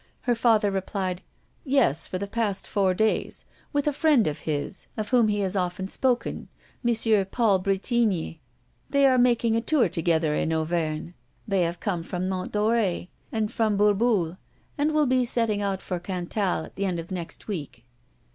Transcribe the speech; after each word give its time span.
Her 0.21 0.33
father 0.33 0.71
replied: 0.71 1.21
"Yes, 1.63 2.07
for 2.07 2.17
the 2.17 2.25
past 2.25 2.65
four 2.65 2.95
days, 2.95 3.45
with 3.71 3.85
a 3.85 3.93
friend 3.93 4.25
of 4.25 4.39
his 4.49 4.87
of 4.97 5.09
whom 5.09 5.27
he 5.27 5.41
has 5.41 5.55
often 5.55 5.87
spoken, 5.87 6.47
M. 6.83 7.25
Paul 7.27 7.59
Bretigny. 7.59 8.39
They 8.89 9.05
are 9.05 9.19
making 9.19 9.55
a 9.55 9.61
tour 9.61 9.89
together 9.89 10.33
in 10.33 10.51
Auvergne. 10.51 11.11
They 11.47 11.61
have 11.61 11.79
come 11.79 12.01
from 12.01 12.27
Mont 12.27 12.51
Doré 12.51 13.09
and 13.31 13.51
from 13.51 13.77
Bourboule, 13.77 14.39
and 14.75 14.91
will 14.91 15.05
be 15.05 15.23
setting 15.23 15.61
out 15.61 15.83
for 15.83 15.99
Cantal 15.99 16.65
at 16.65 16.77
the 16.77 16.85
end 16.85 16.99
of 16.99 17.11
next 17.11 17.47
week." 17.47 17.85